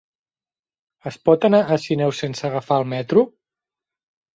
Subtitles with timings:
[1.11, 3.29] Es pot anar a Sineu sense agafar el metro?